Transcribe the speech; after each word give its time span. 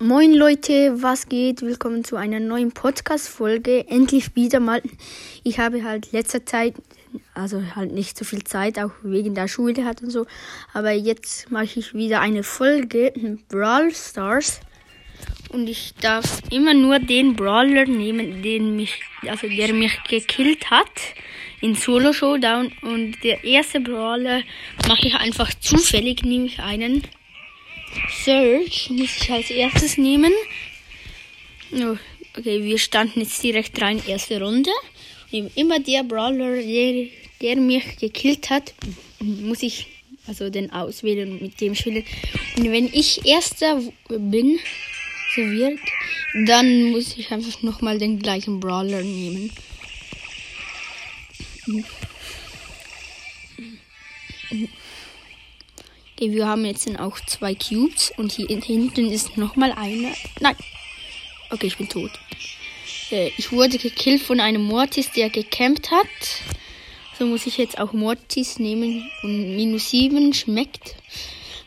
Moin 0.00 0.34
Leute, 0.34 1.02
was 1.02 1.28
geht? 1.28 1.62
Willkommen 1.62 2.02
zu 2.02 2.16
einer 2.16 2.40
neuen 2.40 2.72
Podcast-Folge. 2.72 3.86
Endlich 3.88 4.34
wieder 4.34 4.58
mal. 4.58 4.82
Ich 5.44 5.60
habe 5.60 5.84
halt 5.84 6.10
letzter 6.10 6.44
Zeit, 6.44 6.74
also 7.32 7.62
halt 7.76 7.92
nicht 7.92 8.18
so 8.18 8.24
viel 8.24 8.42
Zeit, 8.42 8.76
auch 8.80 8.90
wegen 9.04 9.36
der 9.36 9.46
Schule 9.46 9.84
hat 9.84 10.02
und 10.02 10.10
so. 10.10 10.26
Aber 10.72 10.90
jetzt 10.90 11.48
mache 11.52 11.78
ich 11.78 11.94
wieder 11.94 12.20
eine 12.20 12.42
Folge 12.42 13.12
Brawl 13.48 13.94
Stars. 13.94 14.58
Und 15.50 15.68
ich 15.68 15.94
darf 16.00 16.42
immer 16.50 16.74
nur 16.74 16.98
den 16.98 17.36
Brawler 17.36 17.84
nehmen, 17.86 18.42
den 18.42 18.74
mich, 18.74 19.00
also 19.28 19.46
der 19.46 19.72
mich 19.74 20.02
gekillt 20.08 20.72
hat 20.72 20.90
in 21.60 21.76
Solo 21.76 22.12
Showdown. 22.12 22.72
Und 22.82 23.22
der 23.22 23.44
erste 23.44 23.78
Brawler 23.78 24.42
mache 24.88 25.06
ich 25.06 25.14
einfach 25.14 25.54
zufällig, 25.54 26.24
nehme 26.24 26.46
ich 26.46 26.58
einen. 26.58 27.04
Search 28.24 28.90
muss 28.90 29.16
ich 29.20 29.30
als 29.30 29.50
erstes 29.50 29.98
nehmen. 29.98 30.32
Oh, 31.72 31.96
okay, 32.36 32.62
wir 32.62 32.78
standen 32.78 33.20
jetzt 33.20 33.42
direkt 33.42 33.80
rein, 33.80 34.02
erste 34.06 34.40
Runde. 34.40 34.70
Immer 35.30 35.80
der 35.80 36.04
Brawler, 36.04 36.62
der, 36.62 37.08
der 37.40 37.56
mich 37.56 37.96
gekillt 37.98 38.50
hat, 38.50 38.74
muss 39.18 39.62
ich 39.62 39.86
also 40.26 40.48
den 40.50 40.70
auswählen 40.70 41.38
mit 41.40 41.60
dem 41.60 41.74
spielen. 41.74 42.04
Und 42.56 42.70
wenn 42.70 42.86
ich 42.92 43.26
erster 43.26 43.82
bin, 44.08 44.58
so 45.34 45.42
wird, 45.42 45.78
dann 46.46 46.84
muss 46.92 47.16
ich 47.16 47.30
einfach 47.30 47.62
nochmal 47.62 47.98
den 47.98 48.18
gleichen 48.18 48.60
Brawler 48.60 49.02
nehmen. 49.02 49.50
Okay, 56.16 56.30
wir 56.30 56.46
haben 56.46 56.64
jetzt 56.64 56.88
auch 57.00 57.18
zwei 57.26 57.56
Cubes 57.56 58.12
und 58.16 58.30
hier 58.30 58.46
hinten 58.46 59.10
ist 59.10 59.36
nochmal 59.36 59.72
einer. 59.72 60.14
Nein. 60.38 60.54
Okay, 61.50 61.66
ich 61.66 61.76
bin 61.76 61.88
tot. 61.88 62.12
Äh, 63.10 63.32
ich 63.36 63.50
wurde 63.50 63.78
gekillt 63.78 64.22
von 64.22 64.38
einem 64.38 64.62
Mortis, 64.62 65.10
der 65.10 65.28
gecampt 65.28 65.90
hat. 65.90 66.06
So 67.18 67.26
muss 67.26 67.46
ich 67.46 67.58
jetzt 67.58 67.78
auch 67.78 67.92
Mortis 67.92 68.60
nehmen. 68.60 69.10
Und 69.24 69.56
minus 69.56 69.90
7 69.90 70.32
schmeckt. 70.34 70.94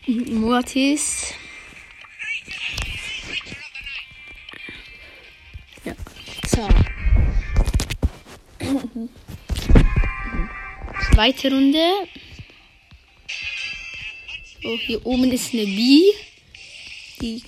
Mortis. 0.08 1.34
Ja. 5.84 5.94
So. 6.48 6.70
Zweite 11.14 11.52
Runde. 11.52 11.84
So, 14.68 14.78
hier 14.78 15.06
oben 15.06 15.32
ist 15.32 15.54
eine 15.54 15.64
Bee. 15.64 16.12
Die. 17.22 17.42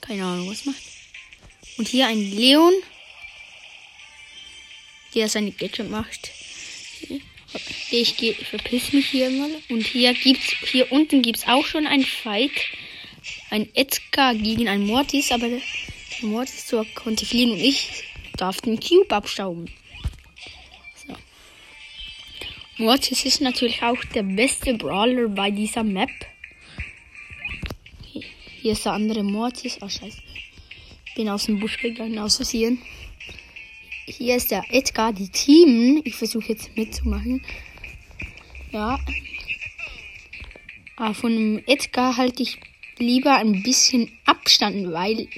Keine 0.00 0.24
Ahnung, 0.24 0.48
was 0.48 0.64
macht. 0.64 0.80
Und 1.78 1.88
hier 1.88 2.06
ein 2.06 2.30
Leon. 2.30 2.72
Der 5.16 5.28
seine 5.28 5.50
Gadget 5.50 5.90
macht. 5.90 6.30
Ich 7.90 8.16
gehe, 8.16 8.34
verpiss 8.34 8.92
mich 8.92 9.08
hier 9.08 9.30
mal. 9.30 9.50
Und 9.68 9.84
hier 9.84 10.14
gibt's, 10.14 10.54
hier 10.70 10.92
unten 10.92 11.22
gibt's 11.22 11.48
auch 11.48 11.66
schon 11.66 11.88
ein 11.88 12.04
Fight. 12.04 12.52
Ein 13.50 13.68
Edgar 13.74 14.36
gegen 14.36 14.68
ein 14.68 14.86
Mortis, 14.86 15.32
aber 15.32 15.48
der 15.48 15.60
Mortis 16.20 16.72
konnte 16.94 17.26
fliehen 17.26 17.50
und 17.50 17.58
ich 17.58 18.04
darf 18.36 18.60
den 18.60 18.78
Cube 18.78 19.12
abstauben. 19.12 19.68
Mortis 22.78 23.24
ist 23.24 23.40
natürlich 23.40 23.82
auch 23.82 24.04
der 24.14 24.22
beste 24.22 24.74
Brawler 24.74 25.28
bei 25.28 25.50
dieser 25.50 25.82
Map. 25.82 26.10
Hier 28.60 28.72
ist 28.72 28.84
der 28.84 28.92
andere 28.92 29.22
Mortis. 29.22 29.78
Oh, 29.80 29.88
scheiße. 29.88 30.18
Bin 31.14 31.30
aus 31.30 31.46
dem 31.46 31.58
Busch 31.58 31.78
gegangen, 31.78 32.18
aus 32.18 32.36
Versehen. 32.36 32.82
Hier 34.04 34.36
ist 34.36 34.50
der 34.50 34.62
Edgar, 34.68 35.14
die 35.14 35.30
Team. 35.30 36.02
Ich 36.04 36.16
versuche 36.16 36.48
jetzt 36.48 36.76
mitzumachen. 36.76 37.42
Ja. 38.72 39.00
Aber 40.96 41.14
von 41.14 41.32
dem 41.32 41.62
Edgar 41.66 42.18
halte 42.18 42.42
ich 42.42 42.58
lieber 42.98 43.36
ein 43.36 43.62
bisschen 43.62 44.12
Abstand, 44.26 44.92
weil, 44.92 45.28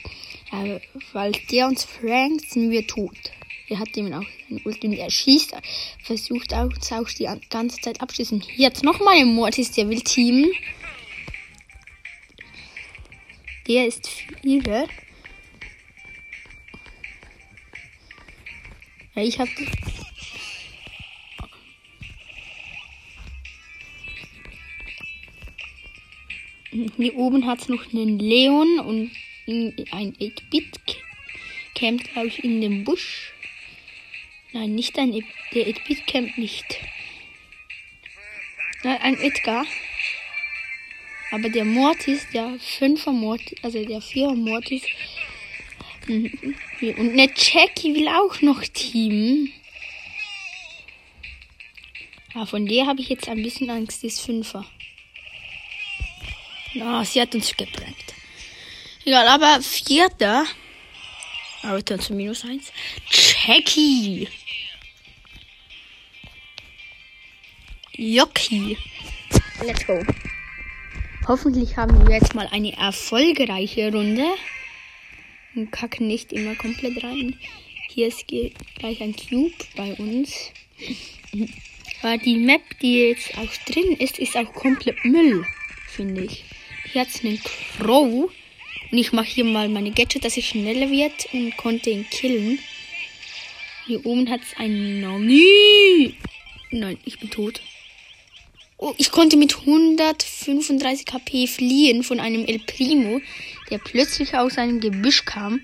äh, 0.50 0.80
weil 1.12 1.32
der 1.52 1.68
uns 1.68 1.84
frankt, 1.84 2.50
sind 2.50 2.70
wir 2.70 2.84
tot. 2.84 3.30
Er 3.70 3.78
hat 3.78 3.94
ihm 3.96 4.12
auch 4.14 4.24
ein 4.50 4.62
Ult 4.64 4.82
und 4.82 4.94
er 4.94 5.10
schießt, 5.10 5.54
versucht 6.02 6.54
auch, 6.54 6.70
auch 6.92 7.08
die 7.10 7.28
ganze 7.50 7.80
Zeit 7.80 8.00
abschießen. 8.00 8.42
Jetzt 8.56 8.82
nochmal 8.82 9.18
ein 9.18 9.34
Mortis, 9.34 9.72
der 9.72 9.88
will 9.90 10.00
teamen. 10.00 10.50
Der 13.66 13.86
ist 13.86 14.08
Vierer. 14.42 14.86
Ja, 19.14 19.22
ich 19.22 19.38
hab. 19.38 19.48
Hier 26.96 27.16
oben 27.16 27.46
hat 27.46 27.60
es 27.60 27.68
noch 27.68 27.92
einen 27.92 28.18
Leon 28.18 28.78
und 28.80 29.10
ein 29.46 29.74
8-Bit 29.76 30.80
campt, 31.74 32.12
glaube 32.12 32.28
ich, 32.28 32.42
in 32.42 32.62
dem 32.62 32.84
Busch. 32.84 33.34
Nein, 34.52 34.74
nicht 34.74 34.98
ein 34.98 35.12
der 35.52 35.66
Edbit 35.66 36.06
campt 36.06 36.38
nicht. 36.38 36.80
Nein, 38.82 38.98
ein 39.02 39.20
Edgar. 39.20 39.66
Aber 41.30 41.48
der 41.50 41.64
Mortis, 41.64 42.26
der 42.32 42.58
5er 42.80 43.12
Mortis, 43.12 43.58
also 43.62 43.84
der 43.84 44.00
4er 44.00 44.34
Mortis. 44.34 44.82
Mhm. 46.06 46.56
Und 46.80 47.10
eine 47.10 47.30
Jackie 47.36 47.94
will 47.94 48.08
auch 48.08 48.40
noch 48.40 48.62
teamen. 48.64 49.52
Ja, 52.34 52.46
von 52.46 52.66
der 52.66 52.86
habe 52.86 53.00
ich 53.00 53.08
jetzt 53.08 53.28
ein 53.28 53.42
bisschen 53.42 53.68
Angst, 53.68 54.04
das 54.04 54.26
5er. 54.26 54.64
Na, 56.74 57.00
oh, 57.00 57.04
sie 57.04 57.20
hat 57.20 57.34
uns 57.34 57.54
gebrannt. 57.56 58.14
Egal, 59.04 59.26
aber 59.26 59.60
vierter. 59.60 60.46
Aber 61.62 61.82
dann 61.82 62.00
zu 62.00 62.14
minus 62.14 62.44
1. 62.44 62.72
Jackie. 63.10 64.28
Jockey. 68.00 68.78
Let's 69.60 69.84
go. 69.84 70.00
Hoffentlich 71.26 71.76
haben 71.76 72.06
wir 72.06 72.14
jetzt 72.14 72.32
mal 72.32 72.46
eine 72.52 72.72
erfolgreiche 72.76 73.90
Runde. 73.92 74.24
Und 75.56 75.72
kacken 75.72 76.06
nicht 76.06 76.32
immer 76.32 76.54
komplett 76.54 77.02
rein. 77.02 77.36
Hier 77.88 78.06
ist 78.06 78.28
gleich 78.28 79.02
ein 79.02 79.16
Cube 79.16 79.52
bei 79.76 79.94
uns. 79.94 80.52
Aber 82.00 82.18
die 82.18 82.36
Map, 82.36 82.62
die 82.80 83.08
jetzt 83.08 83.36
auch 83.36 83.52
drin 83.66 83.96
ist, 83.98 84.20
ist 84.20 84.36
auch 84.36 84.52
komplett 84.52 85.04
Müll, 85.04 85.44
finde 85.88 86.22
ich. 86.22 86.44
Hier 86.92 87.00
hat 87.00 87.08
es 87.08 87.24
einen 87.24 87.42
Crow. 87.78 88.30
Und 88.92 88.96
ich 88.96 89.12
mache 89.12 89.26
hier 89.26 89.44
mal 89.44 89.68
meine 89.68 89.90
Gadget, 89.90 90.24
dass 90.24 90.36
ich 90.36 90.50
schneller 90.50 90.88
wird 90.88 91.28
und 91.32 91.56
konnte 91.56 91.90
ihn 91.90 92.08
killen. 92.08 92.60
Hier 93.86 94.06
oben 94.06 94.30
hat 94.30 94.42
es 94.42 94.56
einen 94.56 95.00
Nani. 95.00 96.14
Nein, 96.70 96.96
ich 97.04 97.18
bin 97.18 97.30
tot. 97.30 97.60
Oh, 98.80 98.94
ich 98.96 99.10
konnte 99.10 99.36
mit 99.36 99.58
135 99.58 101.06
HP 101.12 101.48
fliehen 101.48 102.04
von 102.04 102.20
einem 102.20 102.44
El 102.44 102.60
Primo, 102.60 103.20
der 103.70 103.78
plötzlich 103.78 104.36
aus 104.36 104.56
einem 104.56 104.78
Gebüsch 104.78 105.24
kam. 105.24 105.60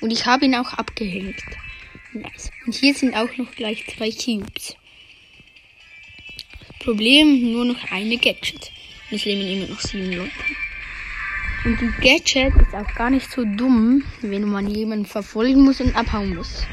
Und 0.00 0.10
ich 0.10 0.26
habe 0.26 0.46
ihn 0.46 0.56
auch 0.56 0.72
abgehängt. 0.72 1.40
Nice. 2.12 2.50
Und 2.66 2.74
hier 2.74 2.94
sind 2.94 3.14
auch 3.14 3.36
noch 3.36 3.52
gleich 3.52 3.84
zwei 3.86 4.10
Cubes. 4.10 4.76
Problem, 6.80 7.52
nur 7.52 7.64
noch 7.64 7.92
eine 7.92 8.16
Gadget. 8.16 8.72
Und 9.10 9.16
es 9.18 9.24
leben 9.24 9.42
immer 9.42 9.68
noch 9.68 9.80
sieben 9.80 10.12
Leute. 10.12 10.32
Und 11.64 11.80
die 11.80 11.92
Gadget 12.00 12.54
ist 12.56 12.74
auch 12.74 12.94
gar 12.96 13.10
nicht 13.10 13.30
so 13.30 13.44
dumm, 13.44 14.04
wenn 14.20 14.48
man 14.48 14.66
jemanden 14.66 15.06
verfolgen 15.06 15.62
muss 15.62 15.80
und 15.80 15.94
abhauen 15.94 16.34
muss. 16.34 16.66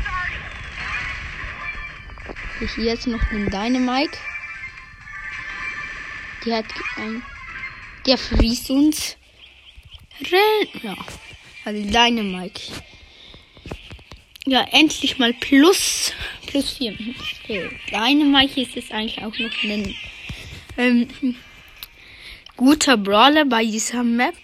Ich 2.62 2.78
jetzt 2.78 3.08
noch 3.08 3.22
einen 3.32 3.50
Dynamite. 3.50 4.18
Die 6.46 6.54
hat 6.54 6.66
ein. 6.96 7.22
Der 8.06 8.18
friest 8.18 8.70
uns. 8.70 9.18
Renn. 10.22 10.82
Ja. 10.82 10.96
Also 11.66 11.82
Dynamite. 11.84 12.62
Ja, 14.46 14.66
endlich 14.72 15.18
mal 15.18 15.34
plus. 15.34 16.14
Plus 16.48 16.78
4. 16.78 16.98
Okay. 17.44 17.70
Dynamite 17.90 18.62
ist 18.62 18.78
es 18.78 18.92
eigentlich 18.92 19.18
auch 19.18 19.38
noch 19.38 19.64
ein 19.64 19.96
ähm, 20.78 21.36
guter 22.56 22.96
Brawler 22.96 23.46
bei 23.46 23.66
dieser 23.66 24.04
Map. 24.04 24.36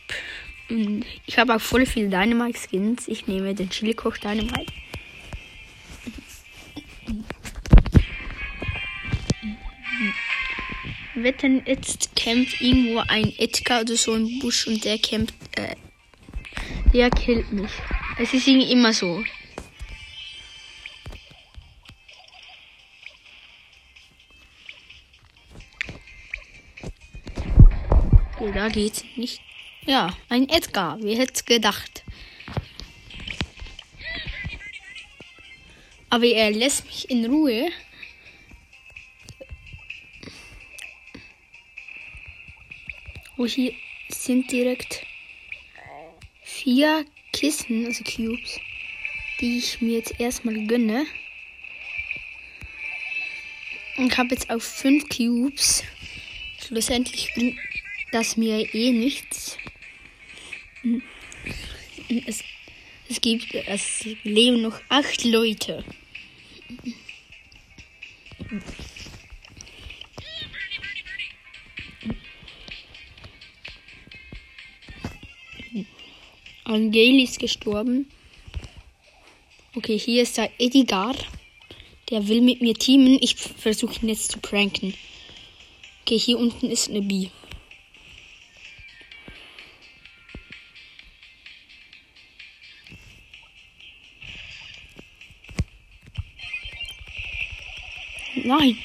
Ich 1.26 1.38
habe 1.38 1.56
auch 1.56 1.62
voll 1.62 1.86
viel 1.86 2.10
Dynamite 2.10 2.60
Skins. 2.60 3.08
Ich 3.08 3.28
nehme 3.28 3.54
den 3.54 3.70
Chili 3.70 3.94
Koch 3.94 4.18
Dynamite. 4.18 4.74
Wetten, 11.24 11.64
jetzt 11.66 12.16
campt 12.16 12.62
irgendwo 12.62 13.00
ein 13.08 13.34
Edgar 13.38 13.82
oder 13.82 13.96
so 13.96 14.16
im 14.16 14.40
Busch 14.40 14.68
und 14.68 14.84
der 14.84 14.98
campt, 14.98 15.34
äh, 15.56 15.76
der 16.94 17.10
killt 17.10 17.52
mich. 17.52 17.72
Es 18.18 18.34
ist 18.34 18.48
irgendwie 18.48 18.72
immer 18.72 18.94
so. 18.94 19.24
Okay, 28.36 28.52
da 28.54 28.70
geht's 28.70 29.04
nicht. 29.16 29.40
Ja, 29.86 30.16
ein 30.30 30.50
Edgar. 30.50 30.98
Wer 31.02 31.18
hätte 31.18 31.44
gedacht? 31.44 32.04
Aber 36.10 36.26
er 36.26 36.52
lässt 36.52 36.86
mich 36.86 37.10
in 37.10 37.26
Ruhe. 37.26 37.70
Hier 43.46 43.74
sind 44.10 44.52
direkt 44.52 45.06
vier 46.44 47.06
Kissen, 47.34 47.86
also 47.86 48.04
Cubes, 48.04 48.60
die 49.40 49.58
ich 49.58 49.82
mir 49.82 49.98
jetzt 49.98 50.20
erstmal 50.20 50.66
gönne. 50.68 51.06
Und 53.98 54.18
habe 54.18 54.34
jetzt 54.34 54.50
auf 54.50 54.64
fünf 54.64 55.08
Cubes. 55.10 55.84
Schlussendlich 56.66 57.32
bringt 57.34 57.58
das 58.12 58.38
mir 58.38 58.74
eh 58.74 58.92
nichts. 58.92 59.58
Es, 62.26 62.44
es 63.10 63.22
gibt, 63.22 63.54
es 63.54 64.06
leben 64.24 64.62
noch 64.62 64.82
acht 64.90 65.24
Leute. 65.24 65.84
Angel 76.72 77.22
ist 77.22 77.40
gestorben. 77.40 78.10
Okay, 79.76 79.98
hier 79.98 80.24
ist 80.24 80.38
der 80.38 80.50
Edgar. 80.58 81.16
Der 82.10 82.28
will 82.28 82.42
mit 82.42 82.62
mir 82.62 82.74
teamen. 82.74 83.18
Ich 83.22 83.36
versuche 83.36 84.02
ihn 84.02 84.10
jetzt 84.10 84.32
zu 84.32 84.40
pranken. 84.40 84.94
Okay, 86.02 86.18
hier 86.18 86.40
unten 86.40 86.70
ist 86.70 86.90
eine 86.90 87.02
B. 87.02 87.28
Nein, 98.44 98.78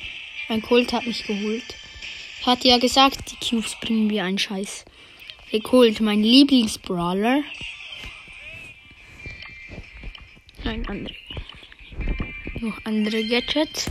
mein 0.48 0.62
Colt 0.62 0.92
hat 0.92 1.06
mich 1.06 1.24
geholt. 1.24 1.64
Ich 2.40 2.46
hatte 2.46 2.68
ja 2.68 2.78
gesagt, 2.78 3.32
die 3.32 3.48
Cubes 3.48 3.76
bringen 3.80 4.06
mir 4.06 4.24
einen 4.24 4.38
Scheiß. 4.38 4.84
Der 5.52 5.60
Colt, 5.60 6.00
mein 6.00 6.22
Lieblingsbrawler. 6.22 7.42
Nein, 10.66 10.84
andere. 10.88 11.14
Noch 12.58 12.84
andere 12.84 13.24
Gadgets. 13.24 13.88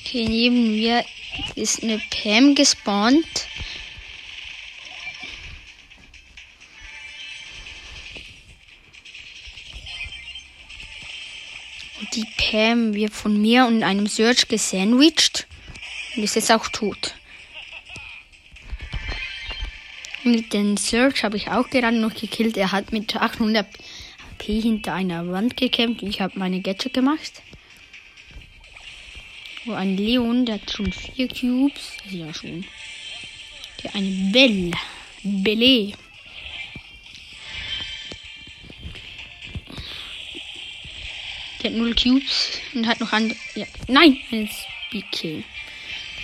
Okay, 0.00 0.26
neben 0.26 0.72
mir 0.72 1.04
ist 1.54 1.84
eine 1.84 2.00
Pam 2.10 2.56
gespawnt. 2.56 3.46
Die 12.12 12.26
Pam 12.36 12.94
wird 12.94 13.12
von 13.12 13.40
mir 13.40 13.66
und 13.66 13.84
einem 13.84 14.08
Search 14.08 14.48
gesandwiched 14.48 15.47
und 16.16 16.22
ist 16.22 16.36
jetzt 16.36 16.50
auch 16.50 16.68
tot. 16.68 17.14
Mit 20.24 20.52
dem 20.52 20.76
Search 20.76 21.24
habe 21.24 21.36
ich 21.36 21.48
auch 21.48 21.70
gerade 21.70 21.96
noch 21.96 22.14
gekillt. 22.14 22.56
Er 22.56 22.72
hat 22.72 22.92
mit 22.92 23.14
800 23.16 23.66
HP 24.38 24.60
hinter 24.60 24.94
einer 24.94 25.28
Wand 25.30 25.56
gekämpft. 25.56 26.02
Ich 26.02 26.20
habe 26.20 26.38
meine 26.38 26.60
Gadget 26.60 26.94
gemacht. 26.94 27.42
Wo 29.64 29.72
ein 29.72 29.96
Leon, 29.96 30.46
der 30.46 30.56
hat 30.56 30.70
schon 30.70 30.92
vier 30.92 31.28
Cubes. 31.28 31.96
Ja, 32.08 32.32
schon. 32.32 32.64
Der 33.82 33.94
eine 33.94 34.30
Belle. 34.32 34.70
Belle. 35.22 35.92
Der 41.62 41.70
hat 41.70 41.76
null 41.76 41.94
Cubes 41.94 42.60
und 42.74 42.86
hat 42.86 43.00
noch 43.00 43.12
andere. 43.12 43.38
Ja. 43.54 43.66
Nein, 43.88 44.18
ein 44.30 44.48
Speed 44.48 45.48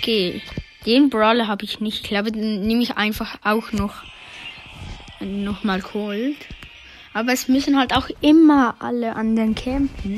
Okay, 0.05 0.39
den 0.85 1.09
Brawler 1.09 1.47
habe 1.47 1.65
ich 1.65 1.79
nicht. 1.79 2.03
Ich 2.03 2.07
glaube, 2.07 2.31
den 2.31 2.67
nehme 2.67 2.83
ich 2.83 2.95
einfach 2.95 3.39
auch 3.43 3.71
noch 3.71 4.03
nochmal 5.19 5.81
Cold. 5.81 6.35
Aber 7.15 7.33
es 7.33 7.47
müssen 7.47 7.75
halt 7.75 7.91
auch 7.91 8.07
immer 8.21 8.75
alle 8.77 9.15
anderen 9.15 9.55
campen. 9.55 10.15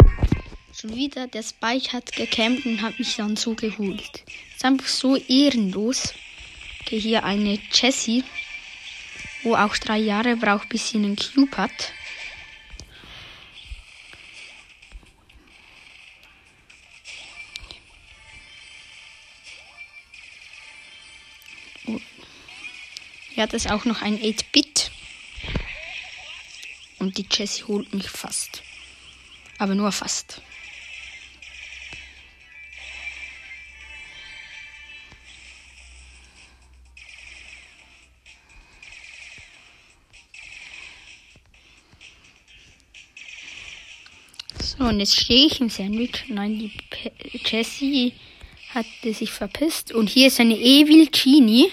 Schon 0.73 0.93
wieder, 0.93 1.27
der 1.27 1.41
Spike 1.41 1.93
hat 1.93 2.11
gecampt 2.11 2.65
und 2.65 2.81
hat 2.81 2.99
mich 2.99 3.15
dann 3.15 3.37
so 3.37 3.53
geholt. 3.53 4.25
Ist 4.53 4.65
einfach 4.65 4.89
so 4.89 5.15
ehrenlos. 5.15 6.13
Okay, 6.81 6.99
hier 6.99 7.23
eine 7.23 7.57
Jessie, 7.71 8.25
wo 9.43 9.55
auch 9.55 9.77
drei 9.77 9.99
Jahre 9.99 10.35
braucht, 10.35 10.67
bis 10.67 10.89
sie 10.89 10.97
einen 10.97 11.15
Cube 11.15 11.55
hat. 11.55 11.93
Hier 23.37 23.43
hat 23.43 23.53
es 23.53 23.67
auch 23.67 23.85
noch 23.85 24.01
ein 24.01 24.17
8-Bit. 24.17 24.89
Und 26.97 27.19
die 27.19 27.25
Jessie 27.31 27.65
holt 27.65 27.93
mich 27.93 28.09
fast. 28.09 28.63
Aber 29.59 29.75
nur 29.75 29.91
fast. 29.91 30.41
So, 44.59 44.85
und 44.85 44.99
jetzt 44.99 45.15
stehe 45.15 45.45
ich 45.45 45.61
im 45.61 45.69
Sandwich. 45.69 46.23
Nein, 46.27 46.57
die 46.57 46.71
Pe 46.89 47.11
Jessie 47.45 48.13
hat 48.73 48.87
sich 49.03 49.29
verpisst. 49.29 49.91
Und 49.91 50.09
hier 50.09 50.25
ist 50.25 50.39
eine 50.39 50.57
Evil 50.57 51.07
Genie 51.11 51.71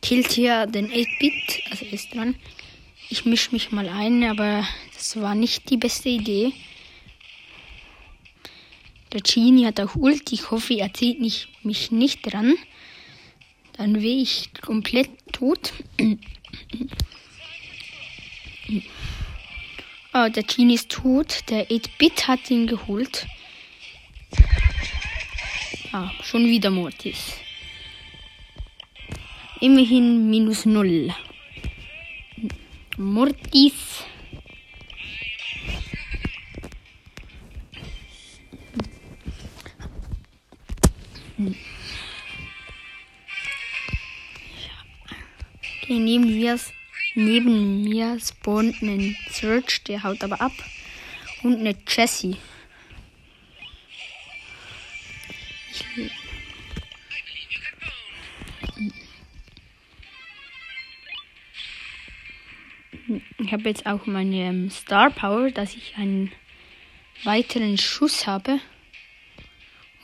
killt 0.00 0.32
hier 0.32 0.66
den 0.66 0.90
8-Bit, 0.90 1.62
also 1.70 1.84
ist 1.86 2.14
dran. 2.14 2.34
Ich 3.08 3.24
mische 3.24 3.52
mich 3.52 3.72
mal 3.72 3.88
ein, 3.88 4.24
aber 4.24 4.66
das 4.94 5.20
war 5.20 5.34
nicht 5.34 5.70
die 5.70 5.76
beste 5.76 6.08
Idee. 6.08 6.52
Der 9.12 9.20
Genie 9.20 9.66
hat 9.66 9.80
auch 9.80 9.94
Ult. 9.94 10.32
Ich 10.32 10.50
hoffe, 10.50 10.74
er 10.74 10.94
zieht 10.94 11.20
nicht, 11.20 11.48
mich 11.62 11.90
nicht 11.90 12.20
dran. 12.22 12.54
Dann 13.74 13.96
wäre 13.96 14.22
ich 14.22 14.50
komplett 14.60 15.10
tot. 15.32 15.72
Oh, 20.14 20.28
der 20.34 20.42
Genie 20.42 20.74
ist 20.74 20.90
tot. 20.90 21.40
Der 21.50 21.68
8-Bit 21.68 22.28
hat 22.28 22.50
ihn 22.50 22.66
geholt. 22.66 23.26
Ah, 25.92 26.10
schon 26.22 26.46
wieder 26.46 26.70
Mortis. 26.70 27.41
Immerhin 29.62 30.28
minus 30.28 30.66
null. 30.66 31.14
Mortis. 32.96 34.02
Okay, 45.82 45.98
neben 46.00 46.24
mir, 46.26 46.58
neben 47.14 47.84
mir 47.84 48.18
spawnt 48.18 48.82
ein 48.82 49.16
Search, 49.30 49.84
der 49.84 50.02
haut 50.02 50.24
aber 50.24 50.40
ab. 50.40 50.52
Und 51.44 51.60
eine 51.60 51.76
Jessie. 51.86 52.36
Ich 63.38 63.52
habe 63.52 63.68
jetzt 63.68 63.86
auch 63.86 64.06
meine 64.06 64.36
ähm, 64.36 64.70
Star 64.70 65.10
Power, 65.10 65.50
dass 65.50 65.74
ich 65.74 65.96
einen 65.96 66.32
weiteren 67.24 67.76
Schuss 67.78 68.26
habe. 68.26 68.60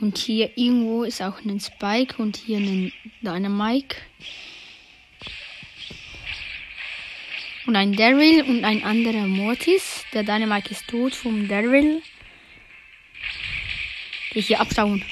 Und 0.01 0.19
hier 0.19 0.57
irgendwo 0.57 1.03
ist 1.05 1.23
auch 1.23 1.41
ein 1.45 1.61
Spike 1.61 2.23
und 2.23 2.37
hier 2.37 2.59
ein 2.59 2.93
Dynamike. 3.23 3.97
Und 7.67 7.77
ein 7.77 7.95
Daryl 7.95 8.43
und 8.43 8.65
ein 8.65 8.83
anderer 8.83 9.27
Mortis. 9.27 10.05
Der 10.13 10.23
Dynamite 10.23 10.71
ist 10.71 10.89
tot 10.89 11.15
vom 11.15 11.49
Daryl. 11.49 12.03
Geh 14.33 14.41
hier 14.41 14.61
abschauen. 14.61 15.05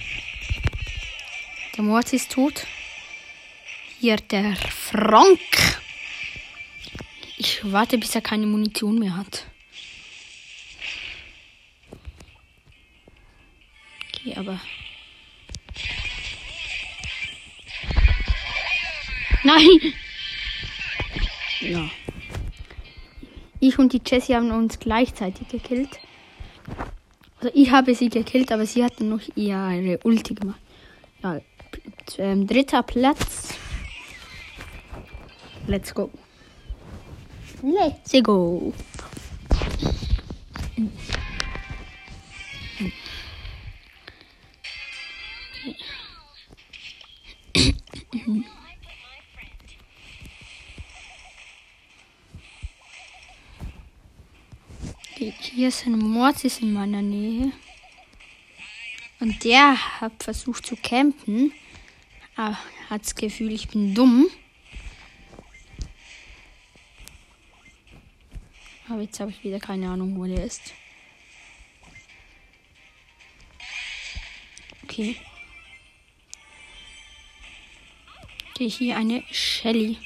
Der 1.77 1.85
Mortis 1.85 2.23
ist 2.23 2.33
tot. 2.33 2.67
Hier 4.01 4.17
der 4.17 4.57
Frank. 4.57 5.39
Ich 7.49 7.61
warte, 7.63 7.97
bis 7.97 8.13
er 8.13 8.23
keine 8.23 8.45
Munition 8.45 8.99
mehr 8.99 9.17
hat. 9.17 9.47
Okay, 14.09 14.35
aber. 14.35 14.61
Nein! 19.45 19.95
Ja. 21.61 21.89
Ich 23.61 23.79
und 23.79 23.93
die 23.93 24.03
Jessie 24.05 24.35
haben 24.35 24.51
uns 24.51 24.81
gleichzeitig 24.81 25.47
gekillt. 25.47 26.01
Also 27.39 27.53
ich 27.55 27.71
habe 27.71 27.95
sie 27.95 28.09
gekillt, 28.09 28.51
aber 28.51 28.67
sie 28.67 28.83
hatten 28.83 29.09
noch 29.09 29.21
ihre 29.37 30.01
Ulti 30.03 30.35
gemacht. 30.35 30.61
Ja, 31.23 31.41
ähm, 32.19 32.49
dritter 32.49 32.83
Platz. 32.83 33.55
Let's 35.69 35.95
go. 35.95 36.11
Let's 37.63 38.13
go. 38.23 38.73
Hier 55.17 55.69
ist 55.69 55.87
ein 55.87 55.99
Mortis 55.99 56.59
in 56.59 56.75
meiner 56.75 57.01
Nähe. 57.01 57.51
Und 59.21 59.43
der 59.43 60.01
hat 60.01 60.23
versucht 60.23 60.67
zu 60.67 60.77
campen. 60.77 61.53
Aber 62.37 62.59
hat 62.91 63.03
das 63.03 63.15
Gefühl, 63.15 63.53
ich 63.53 63.69
bin 63.69 63.95
dumm. 63.95 64.27
Aber 68.89 69.03
jetzt 69.03 69.19
habe 69.19 69.31
ich 69.31 69.43
wieder 69.43 69.59
keine 69.59 69.89
Ahnung, 69.91 70.17
wo 70.17 70.25
der 70.25 70.45
ist. 70.45 70.73
Okay. 74.85 75.17
Okay, 78.51 78.71
hier 78.71 78.97
eine 78.97 79.23
Shelly. 79.31 79.99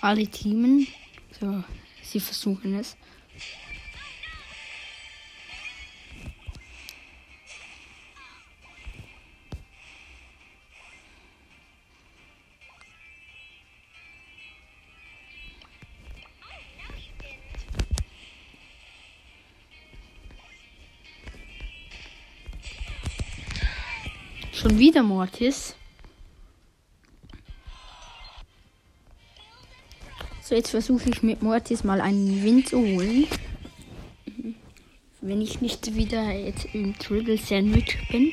Alle 0.00 0.26
Teamen. 0.26 0.86
So, 1.38 1.62
sie 2.02 2.20
versuchen 2.20 2.74
es. 2.74 2.96
Schon 24.70 24.78
wieder 24.78 25.02
Mortis. 25.02 25.74
So, 30.42 30.54
jetzt 30.54 30.70
versuche 30.70 31.10
ich 31.10 31.24
mit 31.24 31.42
Mortis 31.42 31.82
mal 31.82 32.00
einen 32.00 32.44
Wind 32.44 32.68
zu 32.68 32.78
holen. 32.78 33.26
Wenn 35.20 35.42
ich 35.42 35.60
nicht 35.60 35.96
wieder 35.96 36.30
jetzt 36.30 36.72
im 36.72 36.96
Triple 36.96 37.36
Sandwich 37.36 37.98
bin. 38.12 38.30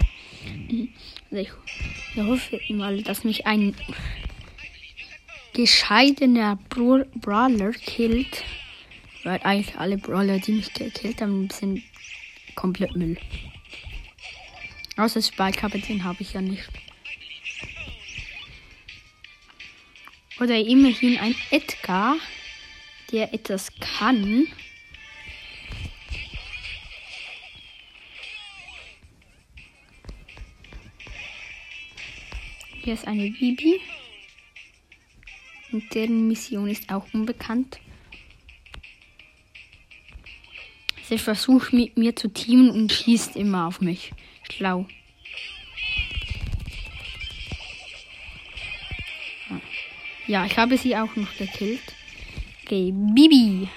Also 1.31 1.41
ich, 1.41 2.23
hoffe 2.23 2.59
mal, 2.69 3.01
dass 3.01 3.23
mich 3.23 3.47
ein 3.47 3.73
gescheidener 5.53 6.59
Bra 6.69 7.03
Brawler 7.15 7.71
killt. 7.71 8.43
Weil 9.23 9.39
eigentlich 9.41 9.75
alle 9.79 9.97
Brawler, 9.97 10.37
die 10.37 10.51
mich 10.51 10.71
gekillt 10.71 11.19
haben, 11.19 11.49
sind 11.49 11.81
komplett 12.53 12.95
Müll. 12.95 13.17
Außer 14.97 15.21
Spike-Kapitän 15.21 16.03
habe 16.03 16.21
ich 16.21 16.33
ja 16.33 16.41
nicht. 16.41 16.67
Oder 20.39 20.57
immerhin 20.57 21.17
ein 21.19 21.35
Edgar, 21.51 22.17
der 23.11 23.33
etwas 23.33 23.71
kann. 23.79 24.47
Hier 32.83 32.93
ist 32.93 33.07
eine 33.07 33.29
Bibi. 33.29 33.79
Und 35.71 35.93
deren 35.93 36.27
Mission 36.27 36.69
ist 36.69 36.91
auch 36.91 37.05
unbekannt. 37.13 37.79
Sie 41.03 41.17
versucht 41.17 41.73
mit 41.73 41.97
mir 41.97 42.15
zu 42.15 42.29
teamen 42.29 42.69
und 42.69 42.91
schießt 42.91 43.35
immer 43.35 43.67
auf 43.67 43.81
mich. 43.81 44.11
Schlau. 44.51 44.87
Ja, 50.27 50.45
ich 50.45 50.57
habe 50.57 50.77
sie 50.77 50.95
auch 50.95 51.15
noch 51.15 51.33
gekillt. 51.37 51.95
Okay, 52.63 52.91
Bibi. 52.93 53.69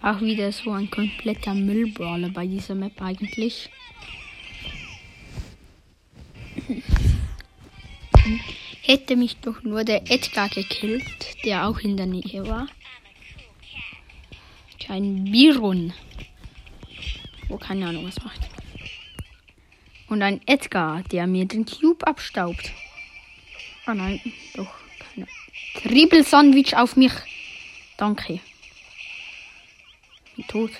Auch 0.00 0.20
wieder 0.20 0.52
so 0.52 0.70
ein 0.70 0.90
kompletter 0.90 1.54
Müllbrawler 1.54 2.28
bei 2.28 2.46
dieser 2.46 2.74
Map 2.74 3.00
eigentlich. 3.02 3.68
Hätte 8.82 9.16
mich 9.16 9.36
doch 9.38 9.62
nur 9.62 9.82
der 9.82 10.10
Edgar 10.10 10.48
gekillt, 10.48 11.36
der 11.44 11.66
auch 11.66 11.78
in 11.80 11.96
der 11.96 12.06
Nähe 12.06 12.46
war. 12.46 12.68
Ein 14.88 15.24
Biron. 15.24 15.92
Wo 17.48 17.56
keine 17.56 17.88
Ahnung 17.88 18.06
was 18.06 18.22
macht. 18.22 18.53
Und 20.14 20.22
ein 20.22 20.40
Edgar, 20.46 21.02
der 21.10 21.26
mir 21.26 21.44
den 21.44 21.66
Cube 21.66 22.06
abstaubt. 22.06 22.70
Oh 23.88 23.94
nein, 23.94 24.20
doch. 24.54 24.72
Triple 25.82 26.22
Sandwich 26.22 26.76
auf 26.76 26.94
mich. 26.94 27.10
Danke. 27.96 28.38
Bin 30.36 30.46
tot. 30.46 30.70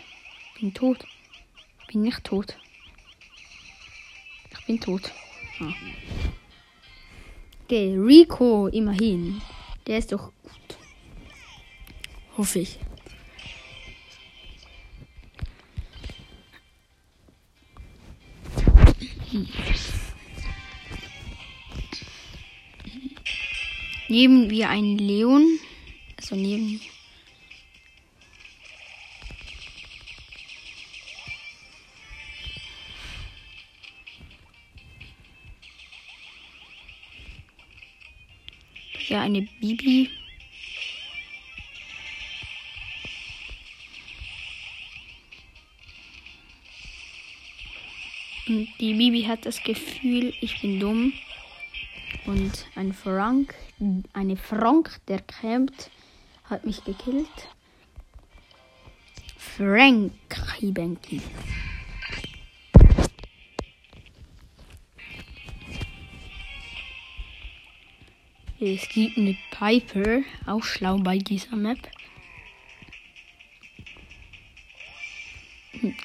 Bin 0.60 0.72
tot. 0.72 1.04
Bin 1.88 2.02
nicht 2.02 2.22
tot. 2.22 2.56
Ich 4.52 4.66
bin 4.66 4.80
tot. 4.80 5.10
Ah. 5.58 5.74
Okay, 7.64 7.96
Rico 7.98 8.68
immerhin. 8.68 9.42
Der 9.88 9.98
ist 9.98 10.12
doch 10.12 10.30
gut. 10.44 10.78
Hoffe 12.36 12.60
ich. 12.60 12.78
Neben 24.08 24.48
wir 24.48 24.68
einen 24.68 24.96
Leon. 24.96 25.58
Also 26.16 26.36
neben. 26.36 26.80
Ja, 39.08 39.22
eine 39.22 39.42
Bibi. 39.42 40.10
Die 48.84 48.92
Bibi 48.92 49.22
hat 49.22 49.46
das 49.46 49.62
Gefühl, 49.62 50.34
ich 50.42 50.60
bin 50.60 50.78
dumm. 50.78 51.14
Und 52.26 52.66
ein 52.74 52.92
Frank, 52.92 53.54
eine 54.12 54.36
Frank, 54.36 55.00
der 55.08 55.20
campt, 55.20 55.90
hat 56.44 56.66
mich 56.66 56.84
gekillt. 56.84 57.48
Frank 59.38 60.12
Ribenki. 60.60 61.22
Es 68.60 68.88
gibt 68.90 69.16
eine 69.16 69.36
Piper, 69.50 70.20
auch 70.46 70.62
schlau 70.62 70.98
bei 70.98 71.16
dieser 71.16 71.56
Map. 71.56 71.78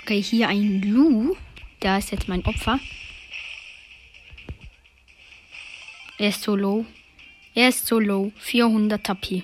Okay, 0.04 0.22
hier 0.22 0.48
ein 0.48 0.82
Lu. 0.82 1.36
Da 1.80 1.98
ist 1.98 2.12
jetzt 2.12 2.28
mein 2.28 2.46
Opfer. 2.46 2.80
Er 6.18 6.30
ist 6.30 6.42
so 6.42 6.56
low. 6.56 6.86
Er 7.56 7.70
ist 7.70 7.88
so 7.88 8.00
low. 8.00 8.34
400 8.38 9.08
HP. 9.08 9.44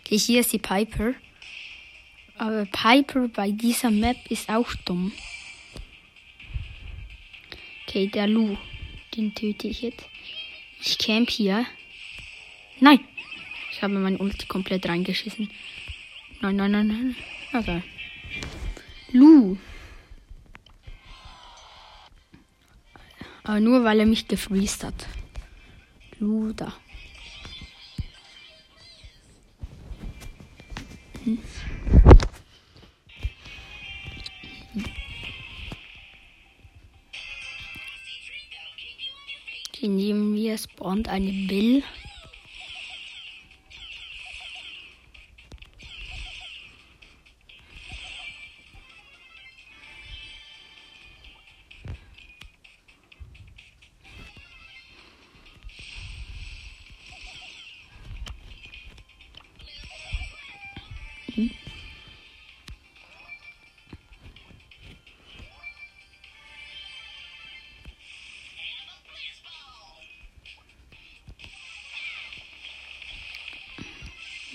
Okay, 0.00 0.18
hier 0.18 0.40
ist 0.40 0.52
die 0.52 0.58
Piper. 0.58 1.14
Aber 2.38 2.66
Piper 2.66 3.28
bei 3.28 3.50
dieser 3.50 3.90
Map 3.90 4.16
ist 4.28 4.48
auch 4.50 4.74
dumm. 4.84 5.12
Okay, 7.86 8.08
der 8.08 8.26
Lu. 8.26 8.56
Den 9.16 9.34
töte 9.34 9.68
ich 9.68 9.82
jetzt. 9.82 10.08
Ich 10.80 10.98
camp 10.98 11.30
hier. 11.30 11.64
Nein! 12.80 13.00
Ich 13.76 13.82
habe 13.82 13.98
mein 13.98 14.16
Ulti 14.16 14.46
komplett 14.46 14.88
reingeschissen. 14.88 15.50
Nein, 16.40 16.56
nein, 16.56 16.70
nein, 16.70 16.86
nein. 16.88 17.16
Okay. 17.52 17.82
Lu. 19.12 19.58
Aber 23.44 23.60
nur 23.60 23.84
weil 23.84 24.00
er 24.00 24.06
mich 24.06 24.26
gefreezed 24.26 24.82
hat. 24.82 25.06
Lu 26.18 26.54
da. 26.54 26.72
Hm. 31.24 31.38
Die 39.74 39.88
nehmen 39.88 40.34
wir, 40.34 40.56
spawnt 40.56 41.08
eine 41.08 41.30
Bill. 41.46 41.82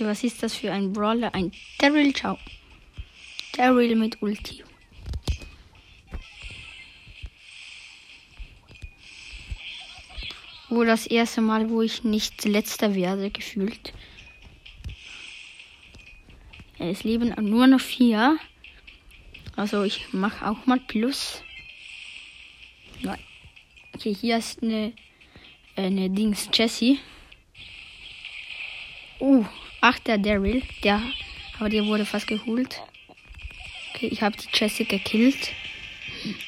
Was 0.03 0.24
ist 0.24 0.41
das 0.41 0.55
für 0.55 0.72
ein 0.72 0.93
Brawler? 0.93 1.34
Ein 1.36 1.51
Daryl, 1.77 2.13
ciao. 2.13 2.38
Daryl 3.53 3.96
mit 3.96 4.22
Ulti. 4.22 4.63
Wo 10.70 10.84
das 10.84 11.05
erste 11.05 11.41
Mal, 11.41 11.70
wo 11.70 11.84
ich 11.84 12.03
nicht 12.03 12.46
letzter 12.46 12.96
werde, 12.96 13.29
gefühlt. 13.29 13.93
Es 16.79 17.03
leben 17.03 17.36
nur 17.38 17.67
noch 17.67 17.81
vier. 17.81 18.39
Also 19.55 19.84
ich 19.84 20.12
mache 20.13 20.50
auch 20.50 20.65
mal 20.65 20.79
Plus. 20.79 21.43
Nein. 23.01 23.20
Okay, 23.93 24.15
hier 24.15 24.38
ist 24.38 24.63
eine, 24.63 24.93
eine 25.75 26.10
Dings 26.10 26.50
Jessie. 26.51 27.00
Uh, 29.20 29.46
Ach, 29.81 29.97
der 29.97 30.19
Daryl. 30.19 30.61
Der, 30.83 31.01
aber 31.59 31.69
der 31.69 31.85
wurde 31.85 32.05
fast 32.05 32.27
geholt. 32.27 32.79
Okay, 33.93 34.07
ich 34.07 34.21
habe 34.21 34.38
die 34.38 34.47
Jessie 34.53 34.85
gekillt. 34.85 35.51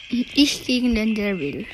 Ich 0.09 0.65
gegen 0.65 0.93
den 0.93 1.15
Daryl. 1.15 1.65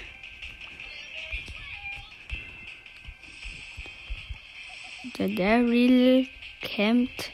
Der 5.17 5.27
Daryl 5.27 6.27
campt 6.61 7.31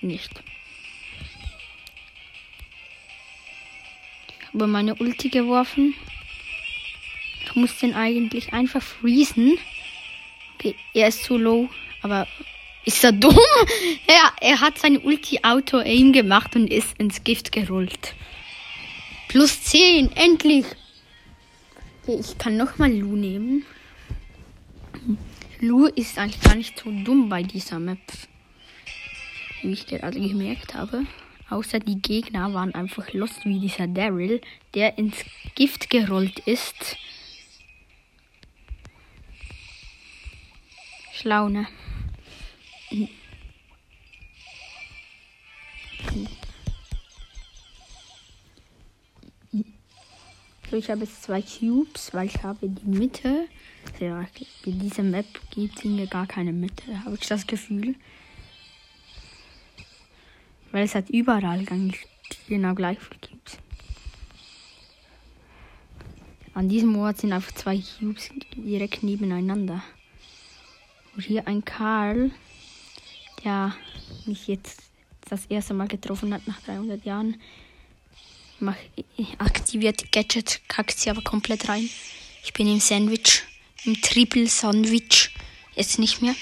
nicht. 0.00 0.30
Ich 4.40 4.46
habe 4.48 4.66
meine 4.66 4.94
Ulti 4.94 5.28
geworfen. 5.28 5.94
Ich 7.44 7.54
muss 7.54 7.78
den 7.78 7.94
eigentlich 7.94 8.54
einfach 8.54 8.82
freezen. 8.82 9.58
Okay, 10.54 10.74
er 10.94 11.08
ist 11.08 11.24
zu 11.24 11.36
low, 11.36 11.68
aber 12.00 12.26
ist 12.86 13.04
er 13.04 13.12
dumm? 13.12 13.36
Ja, 14.08 14.32
er 14.40 14.60
hat 14.60 14.78
sein 14.78 14.98
Ulti-Auto-Aim 14.98 16.12
gemacht 16.12 16.56
und 16.56 16.68
ist 16.68 16.96
ins 16.98 17.22
Gift 17.24 17.52
gerollt. 17.52 18.14
Plus 19.28 19.62
10, 19.64 20.12
endlich! 20.12 20.64
Ich 22.06 22.38
kann 22.38 22.56
nochmal 22.56 22.92
Lu 22.92 23.16
nehmen. 23.16 23.64
Lu 25.60 25.86
ist 25.86 26.18
eigentlich 26.18 26.40
gar 26.40 26.54
nicht 26.54 26.78
so 26.78 26.90
dumm 26.90 27.28
bei 27.28 27.42
dieser 27.42 27.80
Map. 27.80 27.98
Wie 29.62 29.72
ich 29.72 29.86
gerade 29.86 30.20
gemerkt 30.20 30.74
habe. 30.74 31.04
Außer 31.50 31.80
die 31.80 32.00
Gegner 32.00 32.54
waren 32.54 32.74
einfach 32.74 33.12
lost 33.12 33.44
wie 33.44 33.58
dieser 33.58 33.88
Daryl, 33.88 34.40
der 34.74 34.98
ins 34.98 35.16
Gift 35.56 35.90
gerollt 35.90 36.38
ist. 36.40 36.96
Schlau, 41.12 41.48
ne? 41.48 41.66
So, 50.70 50.76
ich 50.76 50.90
habe 50.90 51.00
jetzt 51.00 51.22
zwei 51.22 51.42
Cubes, 51.42 52.14
weil 52.14 52.26
ich 52.26 52.42
habe 52.42 52.68
die 52.68 52.88
Mitte. 52.88 53.48
Ja, 54.00 54.26
in 54.64 54.78
dieser 54.78 55.02
Map 55.02 55.26
gibt 55.50 55.78
es 55.78 55.84
mir 55.84 56.06
gar 56.06 56.26
keine 56.26 56.52
Mitte, 56.52 57.04
habe 57.04 57.16
ich 57.16 57.26
das 57.26 57.46
Gefühl. 57.46 57.94
Weil 60.70 60.84
es 60.84 60.94
hat 60.94 61.08
überall 61.10 61.64
genau 62.48 62.74
gleich 62.74 62.98
viele 62.98 63.20
Cubes. 63.20 63.58
An 66.54 66.68
diesem 66.68 66.96
Ort 66.96 67.18
sind 67.18 67.32
einfach 67.32 67.52
zwei 67.52 67.78
Cubes 67.78 68.30
direkt 68.54 69.02
nebeneinander. 69.02 69.82
Und 71.14 71.22
hier 71.22 71.46
ein 71.48 71.64
Karl 71.64 72.30
der 73.46 73.74
mich 74.26 74.48
jetzt 74.48 74.82
das 75.30 75.46
erste 75.46 75.72
Mal 75.72 75.88
getroffen 75.88 76.34
hat 76.34 76.46
nach 76.46 76.60
300 76.62 77.04
Jahren. 77.06 77.40
Mach, 78.58 78.76
aktiviert 79.38 80.02
die 80.02 80.10
Gadget, 80.10 80.60
kackt 80.68 80.98
sie 80.98 81.10
aber 81.10 81.22
komplett 81.22 81.68
rein. 81.68 81.88
Ich 82.42 82.52
bin 82.52 82.66
im 82.66 82.80
Sandwich, 82.80 83.44
im 83.84 84.00
Triple 84.02 84.48
Sandwich. 84.48 85.30
Jetzt 85.74 85.98
nicht 85.98 86.22
mehr. 86.22 86.34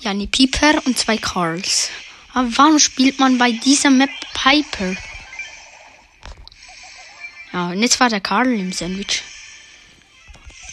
Ja, 0.00 0.10
eine 0.10 0.26
Piper 0.26 0.84
und 0.84 0.98
zwei 0.98 1.16
Carls. 1.16 1.90
Aber 2.34 2.48
warum 2.56 2.78
spielt 2.78 3.18
man 3.18 3.38
bei 3.38 3.52
dieser 3.52 3.90
Map 3.90 4.10
Piper? 4.34 4.96
Ja, 7.52 7.70
und 7.70 7.80
jetzt 7.80 8.00
war 8.00 8.08
der 8.08 8.20
Karl 8.20 8.52
im 8.52 8.72
Sandwich. 8.72 9.22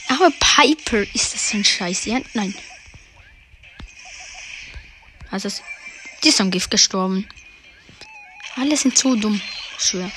Aber 0.09 0.31
Piper 0.31 1.03
ist 1.13 1.33
das 1.33 1.53
ein 1.53 1.63
Scheiß. 1.63 2.05
Ja, 2.05 2.19
nein. 2.33 2.53
Also, 5.31 5.49
die 6.23 6.29
ist 6.29 6.41
am 6.41 6.51
Gift 6.51 6.71
gestorben. 6.71 7.27
Alle 8.55 8.75
sind 8.75 8.97
so 8.97 9.15
dumm. 9.15 9.39
Schwör. 9.77 10.11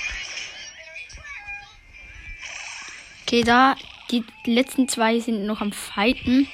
Okay, 3.22 3.42
da. 3.42 3.76
Die 4.10 4.24
letzten 4.44 4.88
zwei 4.88 5.20
sind 5.20 5.46
noch 5.46 5.60
am 5.60 5.72
Fighten. 5.72 6.48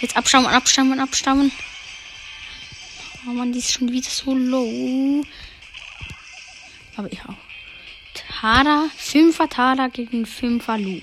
Jetzt 0.00 0.16
abschauen, 0.16 0.46
abschauen, 0.46 0.98
abschauen. 0.98 1.52
Oh 3.26 3.30
man, 3.30 3.52
die 3.52 3.58
ist 3.58 3.72
schon 3.72 3.92
wieder 3.92 4.08
so 4.08 4.34
low. 4.34 5.24
Aber 6.96 7.12
ich 7.12 7.20
auch. 7.24 7.34
Tara, 8.14 8.88
5er 8.98 9.48
Tara 9.48 9.88
gegen 9.88 10.24
5er 10.24 10.78
Lu. 10.78 11.00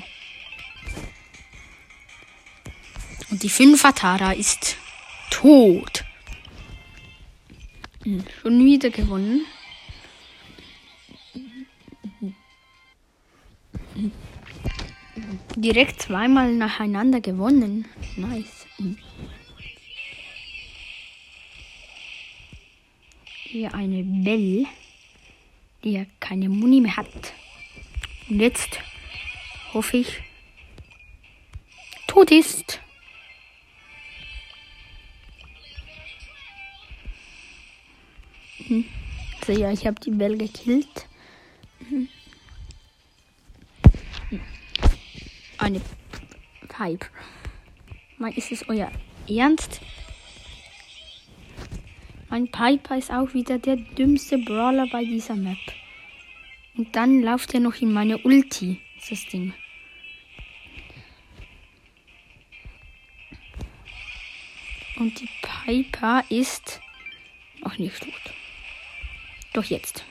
Und 3.30 3.44
die 3.44 3.50
5er 3.50 3.94
Tara 3.94 4.32
ist 4.34 4.78
tot. 5.30 6.01
Schon 8.04 8.66
wieder 8.66 8.90
gewonnen. 8.90 9.46
Direkt 15.56 16.02
zweimal 16.02 16.52
nacheinander 16.54 17.22
gewonnen. 17.22 17.86
Nice. 18.16 18.66
Hier 23.44 23.74
eine 23.76 24.04
Belle, 24.04 24.66
die 25.84 25.92
ja 25.92 26.06
keine 26.20 26.50
Muni 26.50 26.82
mehr 26.82 26.98
hat. 26.98 27.34
Und 28.30 28.40
jetzt 28.40 28.80
hoffe 29.74 29.98
ich, 29.98 30.24
tot 32.08 32.32
ist. 32.32 32.81
Mhm. 38.72 38.86
Ja, 39.48 39.72
ich 39.72 39.86
habe 39.86 40.00
die 40.00 40.12
Bell 40.12 40.38
gekillt. 40.38 41.08
Mhm. 41.80 42.08
eine 45.58 45.82
Pipe. 46.68 47.06
Mein, 48.18 48.34
ist 48.34 48.52
es 48.52 48.68
euer 48.68 48.92
Ernst? 49.30 49.80
Mein 52.30 52.50
Piper 52.50 52.98
ist 52.98 53.12
auch 53.12 53.34
wieder 53.34 53.60
der 53.60 53.76
dümmste 53.76 54.38
Brawler 54.38 54.88
bei 54.92 55.04
dieser 55.04 55.36
Map. 55.36 55.58
Und 56.78 56.96
dann 56.96 57.22
läuft 57.22 57.54
er 57.54 57.60
noch 57.60 57.76
in 57.82 57.92
meine 57.92 58.18
Ulti, 58.20 58.80
das 59.10 59.26
Ding. 59.26 59.54
Und 64.96 65.20
die 65.20 65.30
Piper 65.42 66.24
ist 66.30 66.80
noch 67.62 67.78
nicht 67.78 68.00
tot. 68.00 68.41
Doch 69.54 69.66
jetzt. 69.66 70.06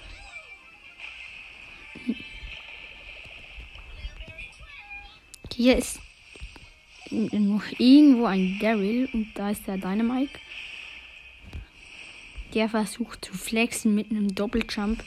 Hier 5.55 5.77
ist 5.77 6.01
noch 7.11 7.65
irgendwo 7.79 8.27
ein 8.27 8.59
Daryl 8.61 9.09
und 9.13 9.35
da 9.35 9.51
ist 9.51 9.67
der 9.67 9.77
Dynamite. 9.77 10.39
Der 12.55 12.69
versucht 12.69 13.25
zu 13.25 13.35
flexen 13.35 13.95
mit 13.95 14.11
einem 14.11 14.35
Doppeljump, 14.35 15.05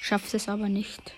schafft 0.00 0.34
es 0.34 0.48
aber 0.48 0.68
nicht. 0.68 1.14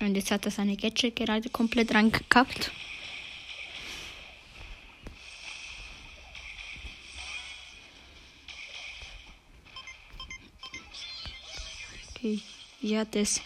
Und 0.00 0.14
jetzt 0.14 0.30
hat 0.30 0.44
er 0.44 0.50
seine 0.50 0.76
Gadget 0.76 1.16
gerade 1.16 1.48
komplett 1.50 1.94
reingekackt. 1.94 2.70
Hier 12.20 13.00
hat 13.00 13.16
es 13.16 13.40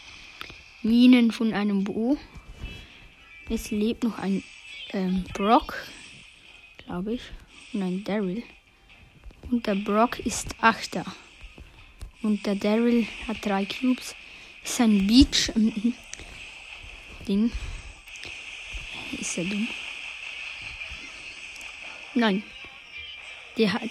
Minen 0.82 1.30
von 1.30 1.54
einem 1.54 1.84
Bo. 1.84 2.18
Es 3.48 3.70
lebt 3.70 4.02
noch 4.02 4.18
ein 4.18 4.42
ähm, 4.92 5.24
Brock, 5.32 5.76
glaube 6.78 7.14
ich, 7.14 7.20
und 7.72 7.82
ein 7.82 8.02
Daryl. 8.02 8.42
Und 9.48 9.64
der 9.68 9.76
Brock 9.76 10.18
ist 10.18 10.56
Achter. 10.60 11.04
Und 12.22 12.44
der 12.46 12.56
Daryl 12.56 13.06
hat 13.28 13.46
drei 13.46 13.64
Cubes. 13.64 14.16
Ist 14.64 14.80
ein 14.80 15.06
Beach. 15.06 15.52
Ähm. 17.28 17.52
Ist 19.20 19.38
er 19.38 19.44
dumm? 19.44 19.68
Nein. 22.14 22.42
Der 23.56 23.72
hat. 23.72 23.88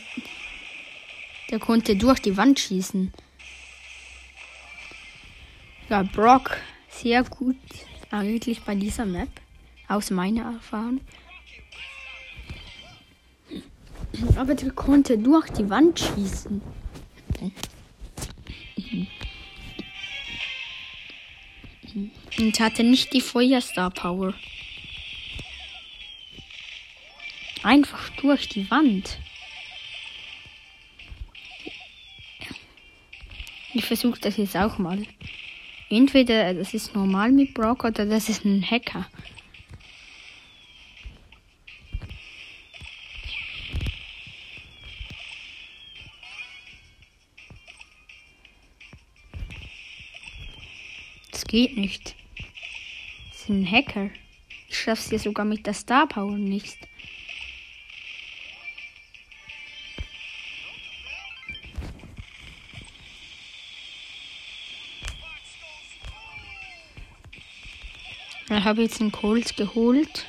Der 1.52 1.60
konnte 1.60 1.96
durch 1.96 2.20
die 2.20 2.36
Wand 2.36 2.60
schießen. 2.60 3.14
Ja, 5.94 6.02
Brock, 6.02 6.58
sehr 6.90 7.24
gut 7.24 7.56
eigentlich 8.10 8.62
bei 8.64 8.74
dieser 8.74 9.06
Map. 9.06 9.30
Aus 9.88 10.10
meiner 10.10 10.54
Erfahrung. 10.54 11.02
Aber 14.36 14.56
der 14.56 14.72
konnte 14.72 15.20
durch 15.20 15.52
die 15.52 15.70
Wand 15.70 16.00
schießen. 16.00 16.64
Und 22.40 22.60
hatte 22.60 22.84
nicht 22.84 23.14
die 23.14 23.22
Feuerstar 23.22 23.92
Power. 23.92 24.34
Einfach 27.62 28.10
durch 28.20 28.50
die 28.50 28.68
Wand. 28.72 29.20
Ich 33.76 33.86
versuche 33.86 34.20
das 34.20 34.38
jetzt 34.38 34.58
auch 34.58 34.80
mal. 34.80 35.06
Entweder 35.90 36.54
das 36.54 36.74
ist 36.74 36.96
normal 36.96 37.32
mit 37.32 37.54
Brock 37.54 37.84
oder 37.84 38.06
das 38.06 38.30
ist 38.30 38.46
ein 38.46 38.64
Hacker. 38.64 39.08
Das 51.32 51.46
geht 51.46 51.78
nicht. 51.78 52.16
Das 53.32 53.42
ist 53.42 53.50
ein 53.50 53.70
Hacker. 53.70 54.10
Ich 54.70 54.80
schaff's 54.80 55.12
ja 55.12 55.20
sogar 55.20 55.46
mit 55.46 55.68
der 55.68 55.74
Star 55.74 56.08
Power 56.08 56.38
nicht. 56.38 56.78
Habe 68.64 68.84
jetzt 68.84 69.02
einen 69.02 69.12
Colt 69.12 69.58
geholt. 69.58 70.26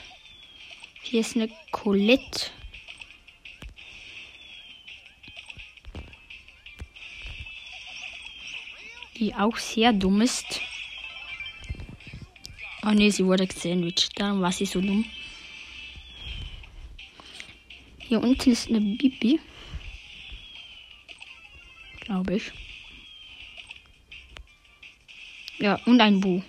Hier 1.03 1.21
ist 1.21 1.37
eine 1.37 1.49
Colette. 1.71 2.51
Die 9.19 9.33
auch 9.35 9.57
sehr 9.57 9.93
dumm 9.93 10.21
ist. 10.21 10.61
Oh 12.83 12.91
ne, 12.91 13.13
sie 13.13 13.25
wurde 13.25 13.47
gesandwiched. 13.47 14.19
Darum 14.19 14.41
war 14.41 14.51
sie 14.51 14.67
so 14.67 14.81
dumm. 14.81 15.05
Hier 18.01 18.21
unten 18.21 18.51
ist 18.51 18.69
eine 18.69 18.81
Bibi. 18.81 19.39
Glaube 22.01 22.35
ich. 22.35 22.51
Ja, 25.59 25.77
und 25.87 26.01
ein 26.01 26.21
Bu. 26.21 26.43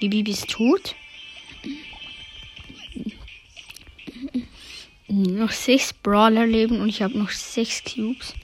Die 0.00 0.08
Bibi 0.08 0.30
ist 0.30 0.48
tot. 0.48 0.94
Noch 5.08 5.50
sechs 5.50 5.92
Brawler 5.92 6.46
leben 6.46 6.80
und 6.80 6.88
ich 6.88 7.02
habe 7.02 7.18
noch 7.18 7.30
sechs 7.30 7.82
Cubes. 7.84 8.34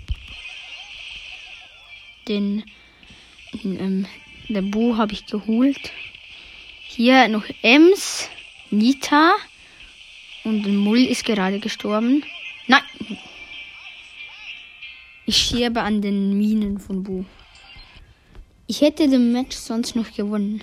Den, 2.28 2.64
ähm, 3.64 4.06
der 4.48 4.62
Bo 4.62 4.96
habe 4.96 5.12
ich 5.12 5.26
geholt. 5.26 5.92
Hier 6.82 7.28
noch 7.28 7.44
Ems, 7.62 8.28
Nita 8.70 9.36
und 10.44 10.66
Mull 10.66 11.04
ist 11.04 11.24
gerade 11.24 11.60
gestorben. 11.60 12.24
Nein! 12.66 12.82
Ich 15.24 15.36
sterbe 15.36 15.82
an 15.82 16.02
den 16.02 16.36
Minen 16.36 16.78
von 16.78 17.02
Bo. 17.02 17.24
Ich 18.66 18.80
hätte 18.80 19.08
den 19.08 19.32
Match 19.32 19.56
sonst 19.56 19.94
noch 19.94 20.12
gewonnen. 20.12 20.62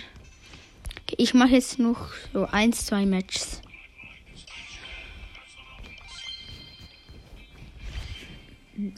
Ich 1.17 1.33
mache 1.33 1.51
jetzt 1.51 1.79
noch 1.79 2.09
so 2.31 2.45
eins, 2.45 2.85
zwei 2.85 3.05
Matches. 3.05 3.61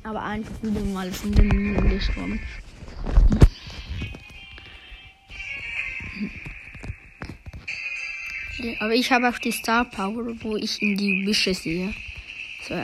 Aber 0.03 0.23
einfach 0.23 0.63
wieder 0.63 0.79
mal 0.81 1.11
von 1.11 1.31
den 1.33 1.47
Minen 1.49 1.89
gestorben. 1.89 2.39
Aber 8.79 8.93
ich 8.93 9.11
habe 9.11 9.29
auch 9.29 9.37
die 9.37 9.51
Star 9.51 9.85
Power, 9.85 10.41
wo 10.41 10.55
ich 10.55 10.81
in 10.81 10.95
die 10.97 11.25
Wische 11.27 11.53
sehe. 11.53 11.93
So, 12.67 12.75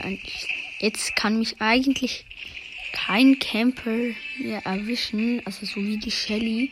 jetzt 0.80 1.16
kann 1.16 1.38
mich 1.38 1.60
eigentlich 1.60 2.26
kein 2.92 3.38
Camper 3.38 4.14
mehr 4.38 4.64
erwischen, 4.64 5.40
also 5.46 5.64
so 5.64 5.76
wie 5.76 5.96
die 5.96 6.10
Shelly 6.10 6.70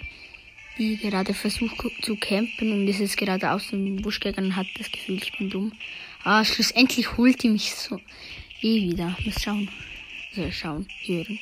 die 0.80 0.96
gerade 0.96 1.34
versucht 1.34 1.76
zu 2.00 2.16
campen 2.16 2.72
und 2.72 2.88
ist 2.88 3.00
jetzt 3.00 3.18
gerade 3.18 3.52
aus 3.52 3.68
dem 3.68 3.96
Busch 3.96 4.18
gegangen 4.18 4.48
und 4.48 4.56
hat 4.56 4.66
das 4.78 4.90
Gefühl, 4.90 5.18
ich 5.22 5.36
bin 5.36 5.50
dumm. 5.50 5.72
Ah, 6.24 6.42
schlussendlich 6.42 7.18
holt 7.18 7.42
die 7.42 7.50
mich 7.50 7.74
so 7.74 8.00
eh 8.62 8.90
wieder. 8.90 9.14
Muss 9.24 9.42
schauen. 9.42 9.68
Also 10.34 10.50
schauen, 10.50 10.88
hören. 11.04 11.38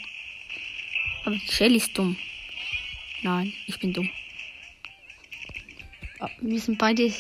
Aber 1.25 1.37
die 1.37 1.53
Shell 1.53 1.77
ist 1.77 1.97
dumm. 1.97 2.17
Nein, 3.23 3.53
ich 3.67 3.79
bin 3.79 3.93
dumm. 3.93 4.11
Oh, 6.19 6.27
wir 6.41 6.59
sind 6.59 6.79
beide 6.79 7.13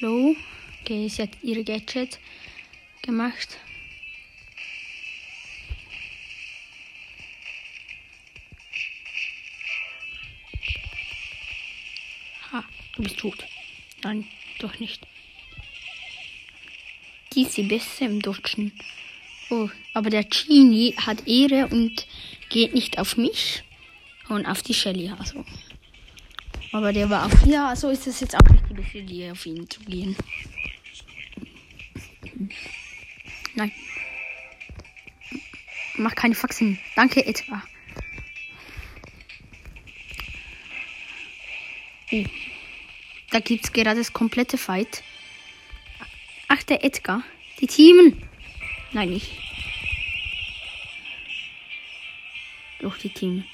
low. 0.00 0.36
Okay, 0.82 1.08
sie 1.08 1.22
hat 1.22 1.30
ihre 1.42 1.64
Gadget 1.64 2.20
gemacht. 3.00 3.56
Du 12.96 13.02
bist 13.02 13.18
tot. 13.18 13.44
Nein, 14.02 14.26
doch 14.58 14.78
nicht. 14.78 15.06
Die 17.34 17.42
ist 17.42 17.56
die 17.56 17.64
Beste 17.64 18.06
im 18.06 18.22
Dutschen. 18.22 18.72
Oh, 19.50 19.68
aber 19.92 20.10
der 20.10 20.24
Genie 20.24 20.94
hat 20.96 21.26
Ehre 21.28 21.68
und 21.68 22.06
geht 22.48 22.74
nicht 22.74 22.98
auf 22.98 23.16
mich 23.16 23.62
und 24.28 24.46
auf 24.46 24.62
die 24.62 24.74
Shelly. 24.74 25.12
Also. 25.18 25.44
Aber 26.72 26.92
der 26.92 27.10
war 27.10 27.26
auf 27.26 27.46
ja, 27.46 27.68
also 27.68 27.90
ist 27.90 28.06
es 28.06 28.20
jetzt 28.20 28.34
auch 28.34 28.50
nicht 28.50 28.64
die 28.70 28.74
beste 28.74 28.98
Idee, 28.98 29.30
auf 29.30 29.44
ihn 29.46 29.68
zu 29.68 29.80
gehen. 29.80 30.16
Nein. 33.54 33.72
mach 35.96 36.14
keine 36.14 36.34
Faxen. 36.34 36.78
Danke, 36.94 37.24
Edgar. 37.24 37.62
Oh. 42.12 42.24
Da 43.30 43.40
gibt's 43.40 43.72
gerade 43.72 43.98
das 43.98 44.12
komplette 44.12 44.58
Fight. 44.58 45.02
Ach, 46.48 46.62
der 46.62 46.84
Edgar. 46.84 47.22
Die 47.60 47.66
Teamen. 47.66 48.22
Nein, 48.92 49.10
nicht. 49.10 49.30
Doch, 52.80 52.96
die 52.98 53.08
Teamen. 53.08 53.44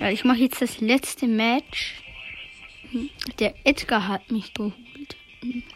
Ja, 0.00 0.10
ich 0.10 0.24
mache 0.24 0.38
jetzt 0.38 0.60
das 0.60 0.80
letzte 0.80 1.28
Match. 1.28 1.94
Der 3.38 3.54
Edgar 3.64 4.08
hat 4.08 4.32
mich 4.32 4.52
geholt. 4.52 4.74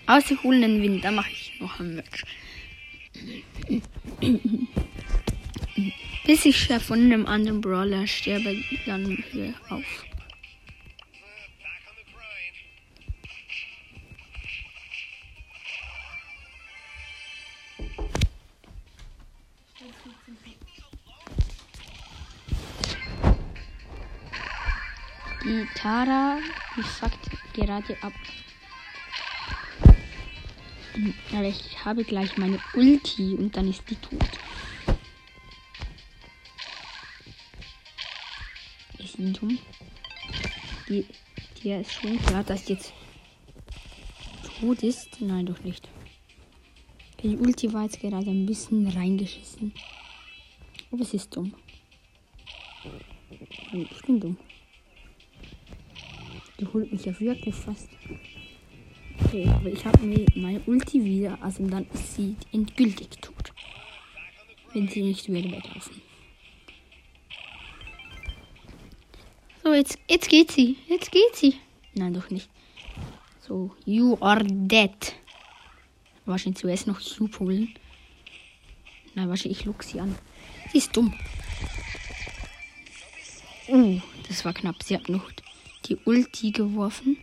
Aus 0.06 0.26
dem 0.26 0.42
holen 0.42 0.82
Wind, 0.82 1.04
da 1.04 1.12
mache 1.12 1.30
ich 1.30 1.52
noch 1.60 1.78
ein 1.78 1.94
Match. 1.94 2.24
Bis 6.26 6.44
ich 6.44 6.66
von 6.66 6.98
einem 6.98 7.24
anderen 7.24 7.60
Brawler 7.60 8.04
sterbe, 8.04 8.56
dann 8.84 9.22
hier 9.30 9.54
auf. 9.70 9.84
Die 25.44 25.68
Tara, 25.76 26.38
die 26.76 26.82
fuckt 26.82 27.54
gerade 27.54 27.96
ab. 28.02 28.12
Aber 31.32 31.44
ich 31.44 31.84
habe 31.84 32.02
gleich 32.02 32.36
meine 32.36 32.58
Ulti 32.74 33.36
und 33.38 33.56
dann 33.56 33.70
ist 33.70 33.88
die 33.88 33.94
tot. 33.94 34.26
Dumm? 39.32 39.58
Die, 40.88 41.04
die 41.62 41.70
ist 41.70 41.92
schon 41.92 42.18
klar, 42.18 42.44
dass 42.44 42.68
jetzt 42.68 42.92
tot 44.58 44.82
ist. 44.82 45.20
Nein, 45.20 45.46
doch 45.46 45.60
nicht. 45.60 45.88
Die 47.22 47.36
Ulti 47.36 47.72
war 47.72 47.84
jetzt 47.84 48.00
gerade 48.00 48.30
ein 48.30 48.46
bisschen 48.46 48.86
reingeschissen. 48.88 49.72
Aber 50.92 51.02
es 51.02 51.14
ist 51.14 51.34
dumm. 51.34 51.54
Ich 53.72 54.02
bin 54.02 54.20
dumm. 54.20 54.36
Die 56.60 56.66
holt 56.66 56.92
mich 56.92 57.04
ja 57.04 57.18
wirklich 57.20 57.54
fast. 57.54 57.88
Okay, 59.24 59.48
aber 59.48 59.70
ich 59.70 59.84
habe 59.84 60.06
mir 60.06 60.24
meine 60.34 60.60
Ulti 60.66 61.04
wieder, 61.04 61.42
also 61.42 61.66
dann 61.66 61.86
ist 61.92 62.14
sie 62.14 62.36
endgültig 62.52 63.08
tot. 63.20 63.52
Wenn 64.72 64.88
sie 64.88 65.02
nicht 65.02 65.28
wieder 65.28 65.50
weglaufen. 65.50 66.05
So, 69.66 69.74
jetzt, 69.74 69.98
jetzt 70.08 70.28
geht 70.28 70.52
sie. 70.52 70.76
Jetzt 70.86 71.10
geht 71.10 71.34
sie. 71.34 71.56
Nein, 71.92 72.14
doch 72.14 72.30
nicht. 72.30 72.48
So, 73.40 73.72
you 73.84 74.16
are 74.20 74.44
dead. 74.44 75.16
Wahrscheinlich 76.24 76.60
zuerst 76.60 76.86
noch 76.86 77.00
Soup 77.00 77.40
holen. 77.40 77.74
Nein, 79.16 79.28
wahrscheinlich 79.28 79.66
ich 79.66 79.84
sie 79.84 79.98
an. 79.98 80.16
Sie 80.70 80.78
ist 80.78 80.96
dumm. 80.96 81.12
Uh, 83.66 84.00
das 84.28 84.44
war 84.44 84.52
knapp. 84.52 84.84
Sie 84.84 84.94
hat 84.94 85.08
noch 85.08 85.32
die 85.86 85.96
Ulti 86.04 86.52
geworfen. 86.52 87.16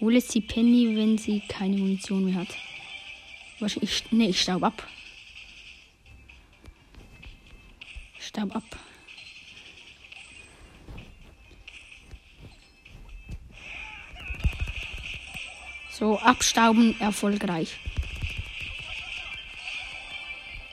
Hole 0.00 0.20
sie 0.20 0.40
Penny, 0.40 0.96
wenn 0.96 1.16
sie 1.16 1.42
keine 1.46 1.76
Munition 1.76 2.24
mehr 2.24 2.34
hat. 2.34 2.67
Wahrscheinlich. 3.60 4.04
Ne, 4.12 4.28
ich 4.28 4.40
staub 4.40 4.62
ab. 4.62 4.86
Staub 8.18 8.54
ab. 8.54 8.64
So, 15.90 16.16
abstauben 16.18 16.94
erfolgreich. 17.00 17.76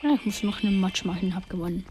Ja, 0.04 0.14
ich 0.14 0.26
muss 0.26 0.44
noch 0.44 0.62
einen 0.62 0.80
Match 0.80 1.04
machen, 1.04 1.34
hab 1.34 1.50
gewonnen. 1.50 1.84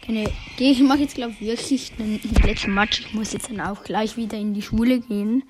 Keine, 0.00 0.32
ich 0.58 0.80
mache 0.80 1.00
jetzt 1.00 1.16
glaube 1.16 1.34
ich 1.38 1.40
wirklich 1.42 1.92
einen 1.98 2.18
letzten 2.42 2.72
Match. 2.72 3.00
Ich 3.00 3.12
muss 3.12 3.34
jetzt 3.34 3.50
dann 3.50 3.60
auch 3.60 3.84
gleich 3.84 4.16
wieder 4.16 4.38
in 4.38 4.54
die 4.54 4.62
Schule 4.62 5.00
gehen. 5.00 5.42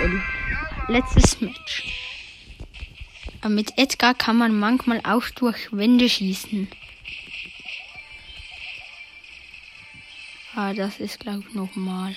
Also, 0.00 0.20
letztes 0.88 1.40
Match. 1.40 1.84
Mit 3.48 3.76
Edgar 3.76 4.14
kann 4.14 4.36
man 4.36 4.58
manchmal 4.58 5.00
auch 5.04 5.28
durch 5.30 5.70
Wände 5.70 6.08
schießen. 6.08 6.68
Ah, 10.56 10.72
das 10.72 10.98
ist 11.00 11.20
glaube 11.20 11.44
ich 11.48 11.54
nochmal. 11.54 12.16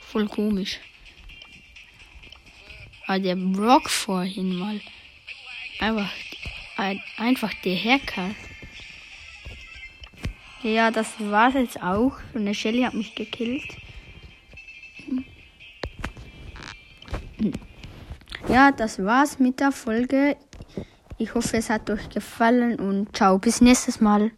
Voll 0.00 0.28
komisch. 0.28 0.78
Aber 3.06 3.18
der 3.18 3.36
Brock 3.36 3.90
vorhin 3.90 4.54
mal. 4.56 4.80
Einfach, 5.80 6.10
einfach 7.16 7.52
der 7.64 7.76
Hacker. 7.76 8.34
Ja, 10.62 10.90
das 10.90 11.14
war's 11.18 11.54
jetzt 11.54 11.82
auch. 11.82 12.12
Und 12.34 12.44
der 12.44 12.54
Shelly 12.54 12.82
hat 12.82 12.94
mich 12.94 13.14
gekillt. 13.14 13.76
Ja, 18.50 18.72
das 18.72 18.98
war's 19.04 19.38
mit 19.38 19.60
der 19.60 19.70
Folge. 19.70 20.36
Ich 21.18 21.34
hoffe, 21.34 21.56
es 21.56 21.70
hat 21.70 21.88
euch 21.88 22.08
gefallen 22.08 22.80
und 22.80 23.16
ciao, 23.16 23.38
bis 23.38 23.60
nächstes 23.60 24.00
Mal. 24.00 24.32